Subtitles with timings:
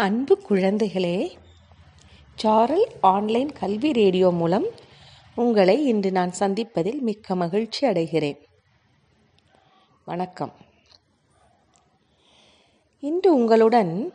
[0.00, 1.30] அன்பு குழந்தைகளே
[2.34, 4.66] சாரல் ஆன்லைன் கல்வி ரேடியோ மூலம்
[5.34, 8.38] உங்களை இன்று நான் சந்திப்பதில் மிக்க மகிழ்ச்சி அடைகிறேன்.
[10.04, 10.52] வணக்கம்.
[13.00, 14.12] இன்று உங்களுடன்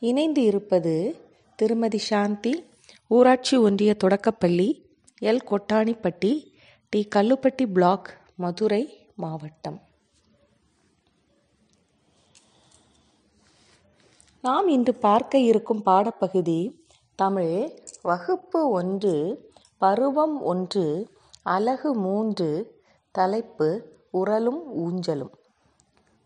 [0.00, 1.24] இணைந்து இருப்பது
[1.56, 2.64] திருமதி சாந்தி
[3.08, 4.86] ஊராட்சி ஒன்றிய தொடக்கப்பள்ளி
[5.20, 5.42] L.
[5.50, 6.52] Kottanipatti
[6.88, 7.08] T.
[7.14, 9.82] Kallupatti block Madurai மாவட்டம்.
[14.44, 19.14] நாம் இன்று பார்க்க இருக்கும் பாடப்பகுதி தமிழ் வகுப்பு ஒன்று
[19.78, 21.12] பருவம் ஒன்று
[21.42, 22.48] அலகு மூன்று
[23.10, 23.68] தலைப்பு
[24.12, 25.32] உரலும் ஊஞ்சலும்.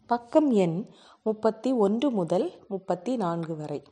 [0.07, 0.91] பக்கம் எண்
[1.23, 3.83] முப்பத்தி ஒன்று முதல் முப்பத்தி நான்கு வரை.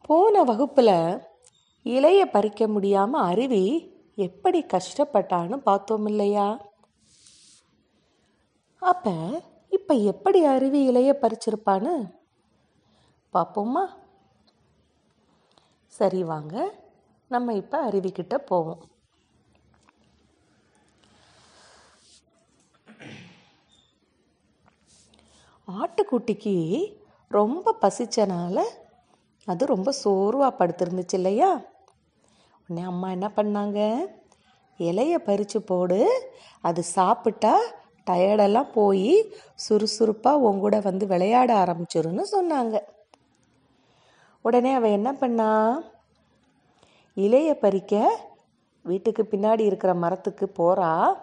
[0.00, 1.20] போன வகுப்பில்
[1.86, 3.64] இலைய பறிக்க முடியாமல் அருவி
[4.14, 6.60] எப்படி கஷ்டப்பட்டான்னு பார்த்தோம் இல்லையா
[8.78, 9.14] அப்போ
[9.82, 12.12] இப்போ எப்படி அருவி இலைய பறிச்சிருப்பான்னு?
[13.34, 13.82] பார்ப்போமா
[15.86, 16.74] சரி வாங்க.
[17.28, 18.82] நம்ம இப்போ அருவிக்கிட்ட போவோம்.
[25.68, 26.56] ஆட்டுக்குட்டிக்கு
[27.28, 28.64] ரொம்ப பசிச்சனால
[29.44, 31.64] அது ரொம்ப சோர்வாக படுத்திருந்துச்சு இல்லையா?
[32.68, 34.06] உடனே அம்மா என்ன பண்ணாங்க?
[34.78, 36.30] இலைய பறித்து போடு.
[36.60, 37.60] அது சாப்பிட்டா
[38.10, 42.78] டயர்டெல்லாம் போய் சுறுசுறுப்பாக உங்கூட வந்து விளையாட ஆரம்பிச்சிருன்னு சொன்னாங்க.
[44.42, 45.82] உடனே அவள் என்ன பண்ணா?
[47.16, 48.20] இலைய பறிக்க
[48.82, 51.14] வீட்டுக்கு பின்னாடி இருக்கிற மரத்துக்கு போகிறா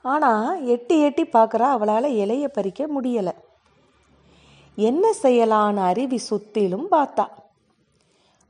[0.00, 3.32] ஆனால் எட்டி எட்டி பார்க்குறா அவளால் இலைய பறிக்க முடியலை.
[4.76, 7.26] என்ன செய்யலான்னு அருவி சுத்திலும் பார்த்தா.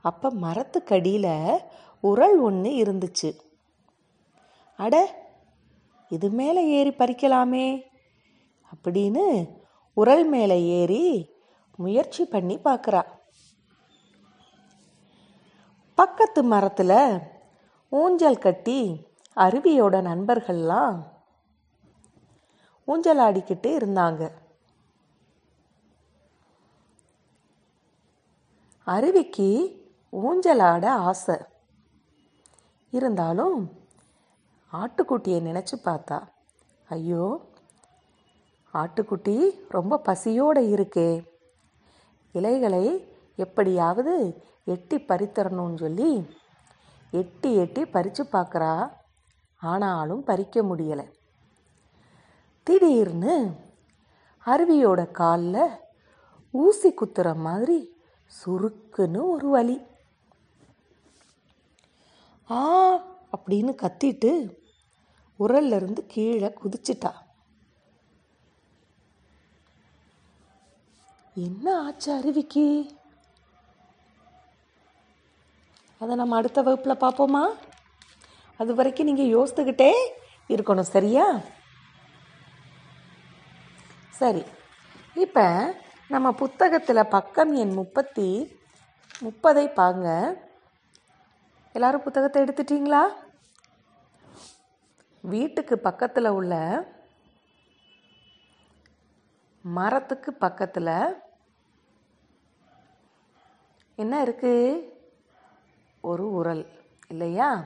[0.01, 1.59] அப்போ மரத்துக்கடியில்
[1.99, 3.35] உரல் ஒன்று இருந்துச்சு.
[4.75, 5.23] அட
[6.09, 7.83] இது மேலே ஏறி பறிக்கலாமே
[8.75, 9.49] அப்படின்னு
[9.93, 11.33] உரல் மேலே ஏறி
[11.75, 13.03] முயற்சி பண்ணி பார்க்குறா.
[15.95, 17.19] பக்கத்து மரத்தில்
[17.89, 21.03] ஊஞ்சல் கட்டி அருவியோட நண்பர்கள்லாம்
[22.85, 24.31] ஊஞ்சல் ஆடிக்கிட்டு இருந்தாங்க.
[28.85, 31.35] அருவிக்கு ஊஞ்சலாட ஆசை.
[32.91, 33.84] இருந்தாலும்
[34.73, 36.27] ஆட்டுக்குட்டியை நினச்சி பார்த்தா
[36.89, 37.45] ஐயோ
[38.73, 41.25] ஆட்டுக்குட்டி ரொம்ப பசியோடு இருக்கே.
[42.31, 46.27] இலைகளை எப்படியாவது எட்டி பறித்தரணும்னு சொல்லி
[47.11, 48.91] எட்டி எட்டி பறித்து பார்க்குறா.
[49.55, 51.11] ஆனாலும் பறிக்க முடியலை.
[52.63, 53.51] திடீர்னு
[54.45, 55.69] அருவியோட காலில்
[56.51, 57.97] ஊசி குத்துற மாதிரி
[58.31, 59.85] சுருக்குன்னு ஒரு வலி.
[62.49, 62.59] ஆ
[63.45, 64.31] அப்படின்னு கத்திட்டு
[65.39, 67.11] உரல்ல இருந்து கீழே குதிச்சிட்டா.
[71.45, 72.67] என்ன ஆச்சு அருவிக்கு?
[76.01, 77.43] அதை நம்ம அடுத்த வகுப்பில் பார்ப்போமா?
[78.59, 79.91] அது வரைக்கும் நீங்கள் யோசித்துக்கிட்டே
[80.53, 81.25] இருக்கணும் சரியா?
[84.19, 84.43] சரி
[85.25, 85.45] இப்போ
[86.13, 88.29] நம்ம புத்தகத்தில் பக்கம் எண் முப்பத்தி
[89.25, 90.07] முப்பதை பாங்க
[91.75, 93.03] எல்லாரும் புத்தகத்தை எடுத்துட்டீங்களா?
[95.25, 96.53] வீட்டுக்கு பக்கத்தில் உள்ள
[99.61, 100.91] மரத்துக்கு பக்கத்தில்
[103.95, 104.53] என்ன இருக்கு?
[106.01, 106.65] ஒரு உரல்.
[107.07, 107.65] இல்லையா?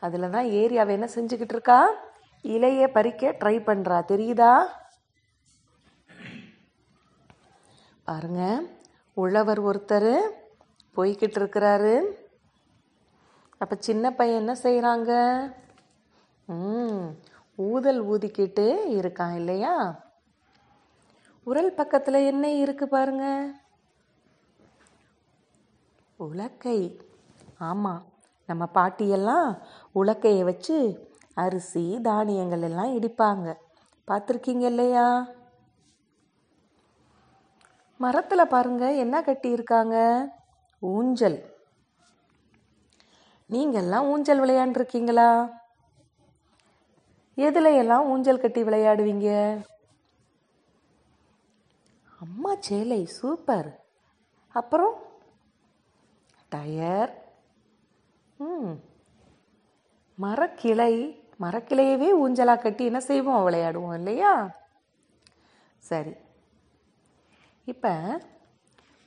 [0.00, 1.94] அதில் தான் ஏரியாவை என்ன செஞ்சுக்கிட்டு இருக்கா?
[2.42, 4.66] இலையை பறிக்க ட்ரை பண்ணுறா தெரியுதா?
[8.04, 8.62] பாருங்க.
[9.14, 10.20] உழவர் ஒருத்தர்
[10.96, 11.94] போய்கிட்டு இருக்கிறாரு.
[13.60, 15.12] அப்போ சின்ன பையன் என்ன செய்கிறாங்க
[16.48, 17.06] ம்
[17.54, 20.04] ஊதல் ஊதிக்கிட்டு இருக்கான் இல்லையா?
[21.44, 23.54] உரல் பக்கத்தில் என்ன இருக்கு பாருங்க?
[26.16, 27.00] உலக்கை.
[27.58, 28.02] ஆமாம்
[28.46, 29.58] நம்ம பாட்டியெல்லாம்
[29.94, 30.76] உலக்கையை வச்சு
[31.34, 33.54] அரிசி தானியங்கள் எல்லாம் இடிப்பாங்க.
[34.08, 35.06] பார்த்துருக்கீங்க இல்லையா?
[38.00, 39.96] மரத்தில் பாருங்க என்ன கட்டி இருக்காங்க
[40.82, 41.38] ஊஞ்சல்.
[43.50, 45.50] நீங்கள்லாம் ஊஞ்சல் விளையாண்டுருக்கீங்களா?
[47.36, 49.58] எதுல எல்லாம் ஊஞ்சல் கட்டி விளையாடுவீங்க?
[52.20, 53.84] அம்மா சேலை சூப்பர்
[54.48, 54.94] அப்புறம்?
[56.48, 57.14] டயர்.
[58.38, 58.80] ம்.
[60.22, 61.26] மரக்கிளை.
[61.40, 63.48] மரக்கிளையவே ஊஞ்சலாக கட்டி என்ன செய்வோம்?
[63.48, 64.50] விளையாடுவோம் இல்லையா?
[65.78, 66.14] சரி.
[67.64, 68.20] இப்போ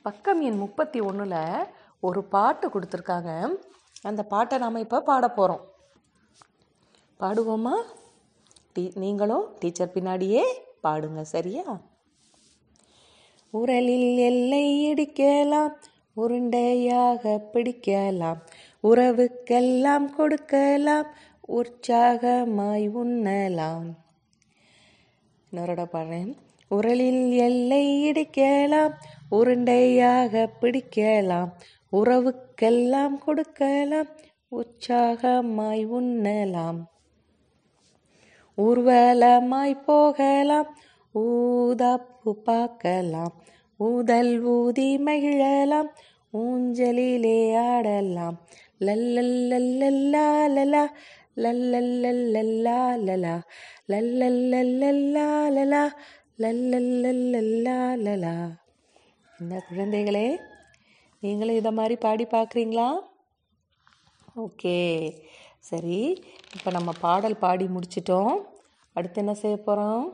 [0.02, 1.66] பக்கம் எண் முப்பத்தி ஒன்றில்
[2.00, 3.48] ஒரு பாட்டு கொடுத்துருக்காங்க.
[4.02, 5.64] அந்த பாட்டை நாம் இப்போ பாட போகிறோம்
[7.20, 7.74] பாடுவோமா?
[8.72, 10.42] டீ நீங்களும் டீச்சர் பின்னாடியே
[10.84, 11.64] பாடுங்க சரியா?
[13.54, 15.74] உரலில் எல்லை இடிக்கலாம்
[16.16, 18.40] உருண்டையாக பிடிக்கலாம்
[18.84, 21.10] உறவுக்கெல்லாம் கொடுக்கலாம்
[21.58, 23.88] உற்சாகமாய் உண்ணலாம்.
[25.52, 26.32] இன்னொருட பாடுறேன்.
[26.70, 28.94] உரலில் எல்லை இடிக்கலாம்
[29.30, 31.50] உருண்டையாக பிடிக்கலாம்
[31.92, 34.10] உறவுக்கெல்லாம் கொடுக்கலாம்
[34.58, 36.80] உற்சாகமாய் உண்ணலாம்.
[38.58, 40.70] ஊர்வலமாய் போகலாம்
[41.14, 43.34] ஊதாப்பு பார்க்கலாம்
[43.80, 45.90] ஊதல் ஊதி மகிழலாம்
[46.32, 47.38] ஊஞ்சலிலே
[47.70, 48.36] ஆடலாம்.
[48.86, 50.84] லல்லல்லல்லல்லா லலா
[51.42, 53.34] லல்லல்லல்லல்லா லலா
[53.92, 55.82] லல்லல்லல்லல்லா லலா
[56.42, 58.34] லல்லல்லல்லல்லா லலா.
[59.40, 60.26] என்ன குழந்தைகளே
[61.22, 62.88] நீங்களும் இதை மாதிரி பாடி பார்க்குறீங்களா?
[64.44, 64.78] ஓகே.
[65.68, 65.98] சரி
[66.56, 68.34] இப்போ நம்ம பாடல் பாடி முடிச்சிட்டோம்.
[68.96, 70.06] அடுத்து என்ன செய்ய போகிறோம்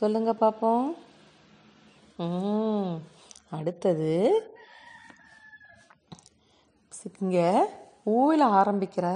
[0.00, 0.86] சொல்லுங்கள் பார்ப்போம்
[2.26, 2.94] ம்
[3.58, 4.12] அடுத்தது.
[7.20, 7.48] இங்கே
[8.14, 9.06] ஊவில் ஆரம்பிக்கிற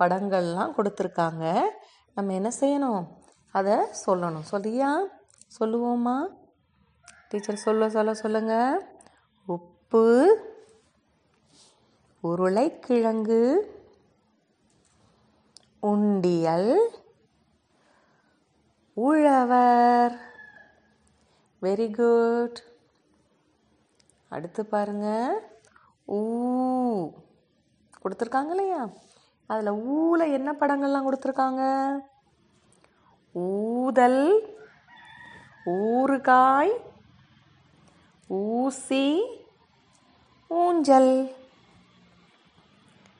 [0.00, 1.44] படங்கள்லாம் கொடுத்துருக்காங்க.
[2.16, 3.02] நம்ம என்ன செய்யணும்?
[3.54, 4.46] அதை சொல்லணும்.
[4.52, 4.90] சொல்லியா
[5.58, 6.16] சொல்லுவோமா?
[7.30, 8.78] டீச்சர் சொல்ல சொல்ல சொல்லுங்கள்
[9.92, 10.38] உப்பு
[12.20, 13.38] உருளைக்கிழங்கு
[15.80, 16.90] உண்டியல்
[18.92, 20.20] உழவர்.
[21.62, 22.62] வெரி குட்
[24.28, 25.40] அடுத்து பாருங்க.
[26.08, 26.20] ஊ.
[28.02, 28.88] கொடுத்துருக்காங்க இல்லையா
[29.46, 31.98] அதில் ஊல என்ன படங்கள்லாம் கொடுத்துருக்காங்க?
[33.32, 34.22] ஊதல்
[35.66, 36.80] ஊறுகாய்
[38.26, 39.38] ஊசி
[40.50, 41.12] ஊஞ்சல்.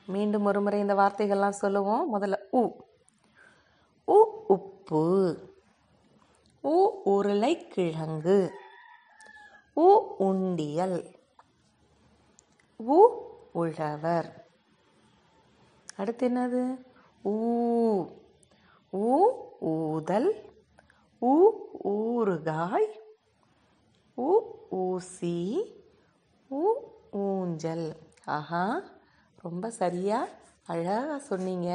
[0.07, 2.05] மீண்டும் ஒரு முறை இந்த வார்த்தைகள்லாம் சொல்லுவோம்.
[2.13, 2.61] முதல்ல உ.
[4.07, 4.17] உ
[4.47, 5.03] உப்பு.
[6.63, 8.37] உ உருளைக்கிழங்கு.
[9.77, 9.87] உ
[10.19, 10.99] உண்டியல்.
[12.79, 12.99] உ
[13.53, 14.29] உழவர்.
[15.95, 16.61] அடுத்து என்னது?
[17.23, 17.35] ஊ.
[18.93, 19.09] ஊ
[19.59, 20.29] ஊதல்.
[21.21, 21.33] ஊ
[21.83, 22.89] ஊறுகாய்.
[24.17, 24.29] ஊ
[24.69, 25.37] ஊசி.
[26.51, 26.63] ஊ
[27.11, 27.87] ஊஞ்சல்.
[28.37, 28.63] ஆஹா
[29.43, 30.33] ரொம்ப சரியாக
[30.71, 31.69] அழகாக சொன்னீங்க.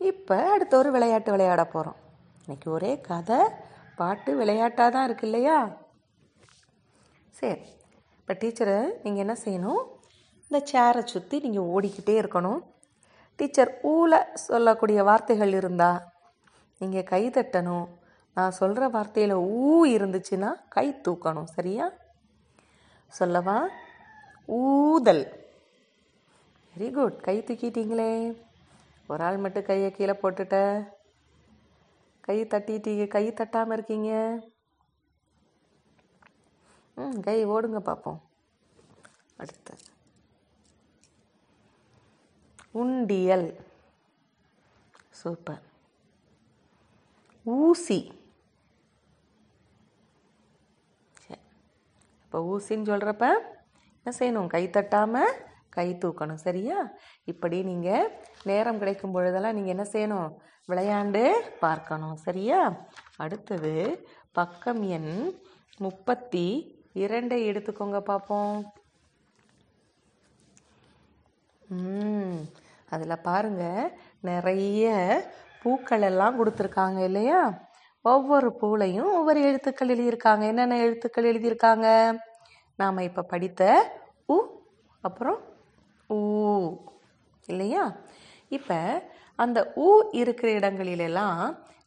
[0.00, 1.98] இப்போ அடுத்த ஒரு விளையாட்டு விளையாட போகிறோம்
[2.42, 3.40] இன்னைக்கு ஒரே கதை
[3.98, 5.58] பாட்டு விளையாட்டாக தான் இருக்கு இல்லையா?
[7.38, 7.66] சரி
[8.18, 9.82] இப்போ டீச்சரை நீங்கள் என்ன செய்யணும்?
[10.48, 12.60] இந்த சேரை சுற்றி நீங்கள் ஓடிக்கிட்டே இருக்கணும்.
[13.38, 16.02] டீச்சர் ஊல சொல்லக்கூடிய வார்த்தைகள் இருந்தால்
[16.80, 17.86] நீங்கள் கை தட்டணும்.
[18.36, 21.86] நான் சொல்கிற வார்த்தையில் ஊ இருந்துச்சுன்னா கை தூக்கணும் சரியா?
[23.12, 23.58] சொல்லவா?
[24.46, 25.44] ஊதல்.
[26.78, 28.42] வெரி குட் கை தூக்கிட்டீங்களே.
[29.08, 30.56] ஒரு ஆள் மட்டும் கையை கீழே போட்டுட்ட.
[32.20, 34.40] கை தட்டிட்டீங்க கை தட்டாமல் இருக்கீங்க.
[36.94, 38.20] ம் கை ஓடுங்க பார்ப்போம்
[39.36, 39.74] அடுத்து
[42.70, 43.60] உண்டியல்.
[45.10, 45.62] சூப்பர்.
[47.44, 47.98] ஊசி.
[52.24, 53.54] இப்போ ஊசின்னு சொல்கிறப்ப
[54.06, 54.46] என்ன செய்யணும்?
[54.46, 55.32] கை தட்டாமல்
[55.70, 56.34] கை தூக்கணும்.
[56.34, 56.76] சரியா?
[57.24, 58.12] இப்படி நீங்கள்
[58.42, 60.30] நேரம் கிடைக்கும் பொழுதெல்லாம் நீங்கள் என்ன செய்யணும்?
[60.68, 61.22] விளையாண்டு
[61.60, 62.16] பார்க்கணும்.
[62.16, 62.60] சரியா?
[63.16, 63.72] அடுத்தது
[64.32, 65.12] பக்கம் எண்
[65.78, 66.44] முப்பத்தி
[66.94, 68.54] இரண்டை எடுத்துக்கோங்க பார்ப்போம்
[71.62, 72.38] ம்.
[72.88, 74.86] அதில் பாருங்கள் நிறைய
[75.62, 77.40] பூக்கள் எல்லாம் கொடுத்துருக்காங்க இல்லையா?
[78.04, 80.44] ஒவ்வொரு பூலையும் ஒவ்வொரு எழுத்துக்கள் எழுதியிருக்காங்க.
[80.46, 81.88] என்னென்ன எழுத்துக்கள் எழுதியிருக்காங்க?
[82.78, 83.62] நாம் இப்போ படித்த
[84.34, 84.36] உ
[85.04, 85.38] அப்புறம்
[86.10, 86.18] ஊ
[87.48, 87.84] இல்லையா?
[88.56, 88.78] இப்போ
[89.38, 89.88] அந்த ஊ
[90.20, 91.40] இருக்கிற இடங்களிலெல்லாம்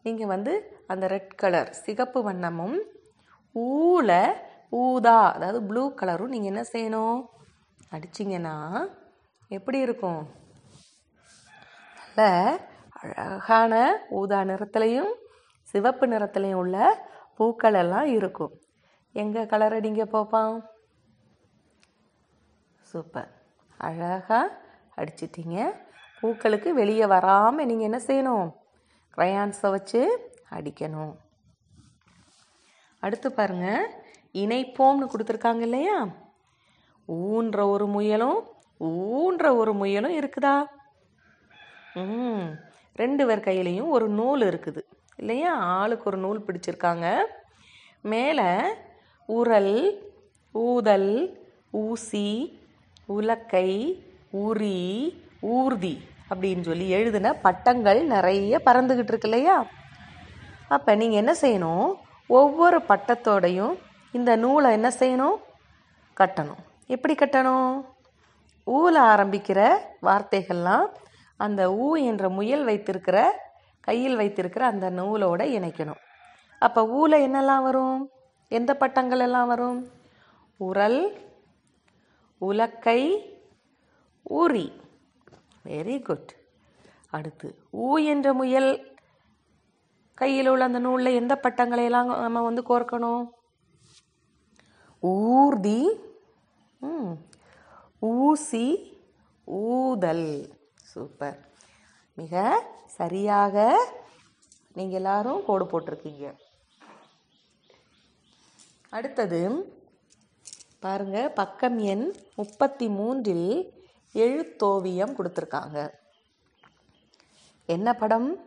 [0.06, 0.54] நீங்கள் வந்து
[0.88, 2.78] அந்த ரெட் கலர் சிகப்பு வண்ணமும்
[3.56, 4.12] ஊல
[4.84, 7.20] ஊதா அதாவது ப்ளூ கலரும் நீங்கள் என்ன செய்யணும்?
[7.96, 8.56] அடிச்சிங்கன்னா
[9.52, 10.22] எப்படி இருக்கும்?
[11.98, 12.22] நல்ல
[13.02, 13.74] அழகான
[14.20, 15.12] ஊதா நிறத்துலையும்
[15.74, 16.78] சிவப்பு நிறத்துலையும் உள்ள
[17.38, 18.54] பூக்கள் எல்லாம் இருக்கும்.
[19.16, 20.56] எங்கே கலர் அடிங்க போப்பான்?
[22.90, 23.32] சூப்பர்.
[23.78, 24.62] அழகாக
[24.98, 25.74] அடிச்சிட்டீங்க.
[26.20, 28.54] பூக்களுக்கு வெளியே வராமல் நீங்கள் என்ன செய்யணும்?
[29.18, 31.16] க்ரையான்ஸை வச்சு அடிக்கணும்.
[33.00, 33.90] அடுத்து பாருங்க.
[34.34, 36.08] இணைப்போம்னு கொடுத்துருக்காங்க இல்லையா?
[37.06, 38.48] ஊன்ற ஒரு முயலும்
[38.80, 40.66] ஊன்ற ஒரு முயலும் இருக்குதா?
[41.94, 42.60] ம்.
[42.96, 44.82] ரெண்டு பேர் கையிலையும் ஒரு நூல் இருக்குது.
[45.16, 45.54] இல்லையா?
[45.54, 47.22] ஆளுக்கு ஒரு நூல் பிடிச்சிருக்காங்க.
[48.02, 48.60] மேலே
[49.26, 50.04] உரல்
[50.52, 51.40] ஊதல்
[51.72, 52.59] ஊசி
[53.10, 53.70] உலக்கை
[54.34, 54.78] உரி
[55.40, 59.66] ஊர்தி அப்படின்னு சொல்லி எழுதின பட்டங்கள் நிறைய பறந்துக்கிட்டு இருக்கு இல்லையா?
[60.68, 61.94] அப்போ நீங்கள் என்ன செய்யணும்?
[62.28, 63.76] ஒவ்வொரு பட்டத்தோடையும்
[64.12, 65.38] இந்த நூலை என்ன செய்யணும்?
[66.18, 66.62] கட்டணும்.
[66.88, 67.86] எப்படி கட்டணும்?
[68.64, 70.86] ஊல ஆரம்பிக்கிற வார்த்தைகள்லாம்
[71.38, 73.48] அந்த ஊ என்ற முயல் வைத்திருக்கிற
[73.80, 76.02] கையில் வைத்திருக்கிற அந்த நூலோட இணைக்கணும்.
[76.60, 78.12] அப்போ ஊல என்னெல்லாம் வரும்?
[78.48, 79.88] எந்த பட்டங்கள் எல்லாம் வரும்?
[80.58, 81.18] உரல்
[82.48, 83.02] உலக்கை
[84.40, 84.68] ஊரி
[85.70, 86.32] வெரி குட்
[87.18, 87.48] அடுத்து
[87.86, 88.72] ஊ என்ற முயல்
[90.22, 93.24] கையில் உள்ள அந்த நூலில் எந்த பட்டங்களை எல்லாம் நம்ம வந்து கோர்க்கணும்?
[95.04, 95.82] ஊர்தி
[98.12, 98.68] ஊசி
[99.62, 100.30] ஊதல்.
[100.92, 101.40] சூப்பர்
[102.18, 102.44] மிக
[102.98, 103.56] சரியாக
[104.78, 106.26] நீங்கள் எல்லாரும் கோடு போட்டிருக்கீங்க.
[108.98, 109.42] அடுத்தது
[110.80, 113.74] பாருங்க பக்கம் எண் முப்பத்தி மூன்றில்
[114.14, 115.90] எழுத்தோவியம் கொடுத்துருக்காங்க.
[117.66, 118.38] என்ன படம்?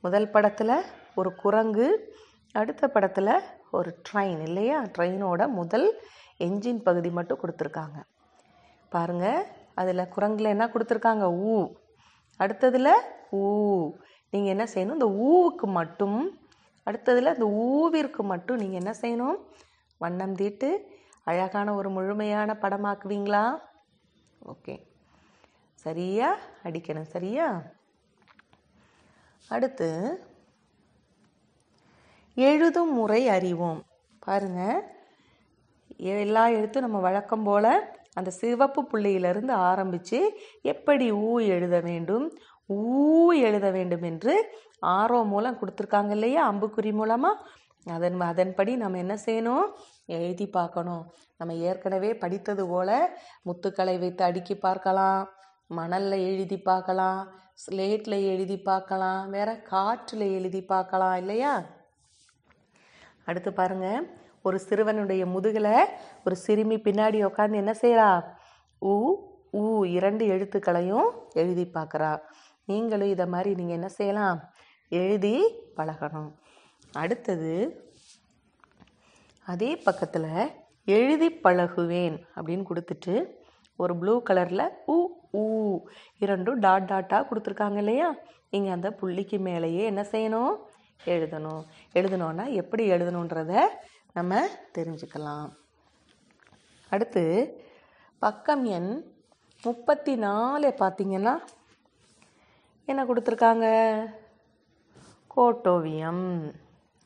[0.00, 0.82] முதல் படத்தில்
[1.14, 2.16] ஒரு குரங்கு
[2.52, 4.82] அடுத்த படத்தில் ஒரு ட்ரெயின் இல்லையா?
[4.82, 6.00] ட்ரெயினோட முதல்
[6.38, 8.02] என்ஜின் பகுதி மட்டும் கொடுத்துருக்காங்க.
[8.88, 11.24] பாருங்க அதில் குரங்கில் என்ன கொடுத்துருக்காங்க?
[11.24, 11.72] ஊ.
[12.36, 13.00] அடுத்ததில்
[13.32, 13.90] ஊ.
[14.30, 14.92] நீங்கள் என்ன செய்யணும்?
[14.92, 16.38] இந்த ஊவுக்கு மட்டும்
[16.82, 19.36] அடுத்ததில் இந்த ஊவிற்கு மட்டும் நீங்கள் என்ன செய்யணும்?
[19.98, 20.91] வண்ணம் தீட்டு
[21.26, 23.44] அழகான ஒரு முழுமையான படமாக்குவீங்களா?
[24.44, 24.74] ஓகே.
[25.74, 26.36] சரியா?
[26.64, 27.10] அடிக்கணும்.
[27.14, 27.62] சரியா?
[29.50, 29.88] அடுத்து
[32.36, 33.80] எழுதும் முறை அறிவோம்.
[34.18, 34.60] பாருங்க.
[35.96, 37.66] எல்லா எழுத்தும் நம்ம வழக்கம் போல
[38.14, 40.18] அந்த சிவப்பு புள்ளியிலிருந்து ஆரம்பித்து
[40.62, 42.26] எப்படி ஊ எழுத வேண்டும்?
[42.68, 42.80] ஊ
[43.40, 44.34] எழுத வேண்டும் என்று
[44.80, 46.52] ஆர்வம் மூலம் கொடுத்துருக்காங்க இல்லையா?
[46.52, 47.42] அம்புக்குறி மூலமாக
[47.86, 49.66] அதன் அதன்படி நம்ம என்ன செய்யணும்?
[50.18, 51.04] எழுதி பார்க்கணும்.
[51.38, 52.90] நம்ம ஏற்கனவே படித்தது போல
[53.46, 55.20] முத்துக்களை வைத்து அடுக்கி பார்க்கலாம்.
[55.78, 57.20] மணலில் எழுதி பார்க்கலாம்.
[57.62, 59.22] ஸ்லேட்டில் எழுதி பார்க்கலாம்.
[59.36, 61.52] வேற காற்றில் எழுதி பார்க்கலாம் இல்லையா?
[63.28, 63.88] அடுத்து பாருங்க.
[64.46, 65.74] ஒரு சிறுவனுடைய முதுகில்
[66.24, 68.08] ஒரு சிறுமி பின்னாடி உட்காந்து என்ன செய்கிறா
[68.82, 68.94] ஊ
[69.60, 69.62] ஊ
[69.96, 71.08] இரண்டு எழுத்துக்களையும்
[71.40, 72.12] எழுதி பார்க்குறா.
[72.70, 74.38] நீங்களும் இதை மாதிரி நீங்கள் என்ன செய்யலாம்?
[75.00, 75.34] எழுதி
[75.76, 76.30] பழகணும்.
[77.02, 77.52] அடுத்தது
[79.46, 80.50] அதே பக்கத்தில்
[80.84, 83.26] எழுதி பழகுவேன் அப்படின்னு கொடுத்துட்டு
[83.76, 85.78] ஒரு ப்ளூ கலரில் ஊ ஊ
[86.18, 88.14] இரண்டும் டாட் டாட்டாக கொடுத்துருக்காங்க இல்லையா?
[88.50, 90.56] நீங்கள் அந்த புள்ளிக்கு மேலேயே என்ன செய்யணும்?
[91.04, 91.62] எழுதணும்.
[91.94, 93.60] எழுதணுன்னா எப்படி எழுதணுன்றத
[94.12, 95.48] நம்ம தெரிஞ்சுக்கலாம்.
[96.88, 97.24] அடுத்து
[98.18, 99.04] பக்கம் எண்
[99.62, 101.38] முப்பத்தி நாலு பார்த்தீங்கன்னா
[102.84, 103.66] என்ன கொடுத்துருக்காங்க?
[105.36, 106.52] கோட்டோவியம்.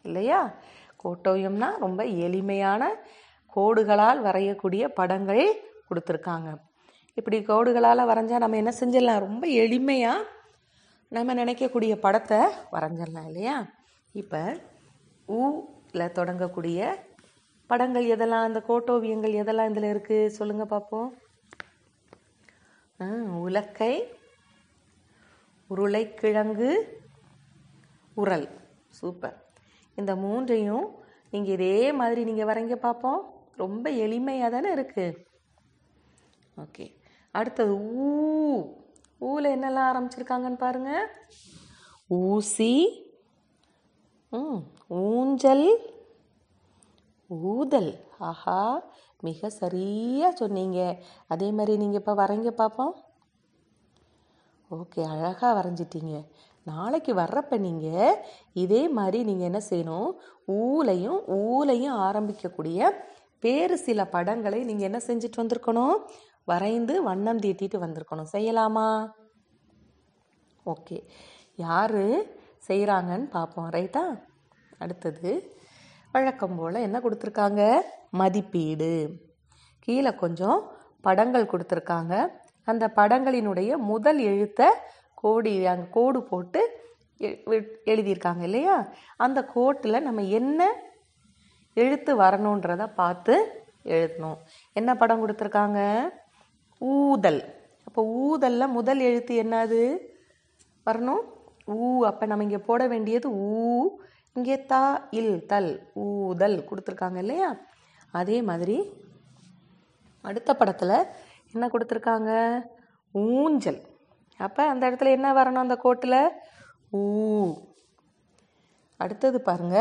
[0.02, 0.54] இல்லையா?
[1.04, 2.82] கோட்டோயம்னா ரொம்ப எளிமையான
[3.56, 5.44] கோடுகளால் வரையக்கூடிய படங்கள்
[5.88, 6.48] கொடுத்துருக்காங்க.
[7.14, 9.24] இப்படி கோடுகளால் வரைஞ்சால் நம்ம என்ன செஞ்சிடலாம்?
[9.26, 10.26] ரொம்ப எளிமையாக
[11.08, 12.40] நம்ம நினைக்கக்கூடிய படத்தை
[12.74, 13.56] வரைஞ்சிடலாம் இல்லையா?
[14.12, 14.40] இப்போ
[15.26, 16.88] ஊல தொடங்கக்கூடிய
[17.66, 18.46] படங்கள் எதெல்லாம்?
[18.48, 21.08] அந்த கோட்டோவியங்கள் எதெல்லாம் இதில் இருக்குது சொல்லுங்கள் பார்ப்போம்
[23.46, 23.94] உலக்கை
[25.70, 26.70] உருளைக்கிழங்கு
[28.14, 28.46] உரல்.
[28.98, 29.36] சூப்பர்.
[29.96, 30.86] இந்த மூன்றையும்
[31.30, 33.20] நீங்கள் இதே மாதிரி நீங்கள் வரைங்க பார்ப்போம்
[33.56, 35.24] ரொம்ப எளிமையாக தானே இருக்குது
[36.56, 36.84] ஓகே.
[37.34, 37.72] அடுத்தது
[38.04, 38.10] ஊ.
[39.20, 41.06] ஊவில் என்னெல்லாம் ஆரம்பிச்சிருக்காங்கன்னு பாருங்கள்
[42.10, 42.72] ஊசி.
[44.32, 45.68] ம் ஊஞ்சல்.
[47.30, 47.90] ஊதல்.
[48.30, 48.60] ஆஹா
[49.20, 50.80] மிக சரியாக சொன்னீங்க.
[51.26, 52.94] அதே மாதிரி நீங்கள் இப்போ வரைங்க பார்ப்போம்
[54.70, 56.14] ஓகே அழகாக வரைஞ்சிட்டீங்க.
[56.66, 58.14] நாளைக்கு வர்றப்ப நீங்கள்
[58.64, 60.10] இதே மாதிரி நீங்கள் என்ன செய்யணும்?
[60.44, 62.90] ஊலையும் ஊலையும் ஆரம்பிக்கக்கூடிய
[63.40, 65.96] வேறு சில படங்களை நீங்கள் என்ன செஞ்சுட்டு வந்திருக்கணும்?
[66.44, 68.32] வரைந்து வண்ணம் தீட்டிட்டு வந்திருக்கணும்.
[68.32, 68.88] செய்யலாமா?
[70.66, 70.98] ஓகே.
[71.56, 72.00] யார்
[72.68, 73.70] செய்கிறாங்கன்னு பார்ப்போம்.
[73.70, 74.04] ரைட்டா?
[74.78, 75.32] அடுத்தது
[76.12, 77.62] வழக்கம் போல் என்ன கொடுத்துருக்காங்க?
[78.10, 78.92] மதிப்பீடு.
[79.78, 80.58] கீழே கொஞ்சம்
[81.00, 82.14] படங்கள் கொடுத்துருக்காங்க.
[82.64, 84.68] அந்த படங்களினுடைய முதல் எழுத்தை
[85.26, 86.60] கோடி அங்கே கோடு போட்டு
[87.92, 88.74] எழுதியிருக்காங்க இல்லையா?
[89.24, 90.60] அந்த கோட்டில் நம்ம என்ன
[91.82, 93.34] எழுத்து வரணுன்றத பார்த்து
[93.96, 94.38] எழுதணும்.
[94.78, 95.80] என்ன படம் கொடுத்துருக்காங்க?
[96.80, 97.40] ஊதல்.
[97.88, 99.82] அப்போ ஊதலில் முதல் எழுத்து என்னது?
[100.86, 101.22] வரணும்.
[101.74, 103.54] ஊ அப்போ நம்ம இங்கே போட வேண்டியது ஊ.
[104.36, 104.82] இங்கே தா
[105.18, 105.70] இல் தல்
[106.06, 107.48] ஊதல் கொடுத்துருக்காங்க இல்லையா?
[108.20, 108.76] அதே மாதிரி
[110.24, 110.96] அடுத்த படத்தில்
[111.54, 112.32] என்ன கொடுத்துருக்காங்க?
[113.14, 113.80] ஊஞ்சல்.
[114.40, 116.18] அப்போ அந்த இடத்துல என்ன வரணும் அந்த கோட்டில்?
[116.92, 117.00] ஊ.
[119.00, 119.78] அடுத்தது பாருங்க.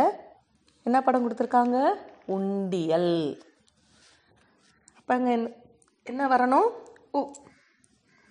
[0.86, 1.78] என்ன படம் கொடுத்துருக்காங்க?
[2.26, 3.40] உண்டியல்.
[4.98, 5.56] அப்போ அங்கே
[6.04, 6.70] என்ன வரணும்?
[7.14, 7.22] ஊ.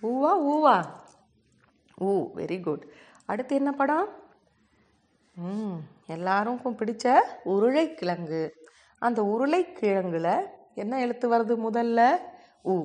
[0.03, 0.77] ஊவா ஊவா?
[2.01, 2.85] ஊ வெரி குட்
[3.25, 4.07] அடுத்து என்ன படம்?
[5.35, 7.05] ம் எல்லாருக்கும் பிடிச்ச
[7.43, 8.43] உருளைக்கிழங்கு.
[9.01, 10.29] அந்த உருளைக்கிழங்குல
[10.73, 12.01] என்ன எழுத்து வருது முதல்ல?
[12.63, 12.75] உ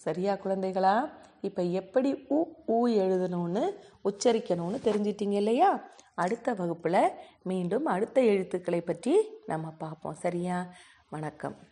[0.00, 0.94] சரியா குழந்தைகளா?
[1.42, 3.72] இப்போ எப்படி உ ஊ எழுதணும்னு
[4.04, 5.90] உச்சரிக்கணும்னு தெரிஞ்சிட்டீங்க இல்லையா?
[6.14, 10.14] அடுத்த வகுப்பில் மீண்டும் அடுத்த எழுத்துக்களை பற்றி நம்ம பார்ப்போம்.
[10.14, 10.72] சரியா?
[11.10, 11.67] வணக்கம்.